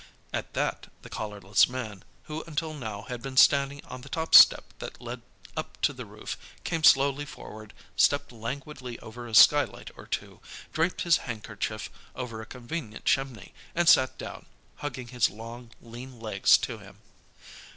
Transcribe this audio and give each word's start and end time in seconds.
At 0.33 0.55
that 0.55 0.87
the 1.03 1.11
collarless 1.11 1.69
man, 1.69 2.03
who 2.23 2.43
until 2.47 2.73
now 2.73 3.03
had 3.03 3.21
been 3.21 3.37
standing 3.37 3.85
on 3.85 4.01
the 4.01 4.09
top 4.09 4.33
step 4.33 4.63
that 4.79 4.99
led 4.99 5.21
up 5.55 5.79
to 5.81 5.93
the 5.93 6.07
roof, 6.07 6.39
came 6.63 6.83
slowly 6.83 7.23
forward, 7.23 7.71
stepped 7.95 8.31
languidly 8.31 8.97
over 8.97 9.27
a 9.27 9.35
skylight 9.35 9.91
or 9.95 10.07
two, 10.07 10.39
draped 10.73 11.01
his 11.01 11.17
handkerchief 11.29 11.91
over 12.15 12.41
a 12.41 12.47
convenient 12.47 13.05
chimney 13.05 13.53
and 13.75 13.87
sat 13.87 14.17
down, 14.17 14.47
hugging 14.77 15.09
his 15.09 15.29
long, 15.29 15.69
lean 15.79 16.19
legs 16.19 16.57
to 16.57 16.79
him. 16.79 16.97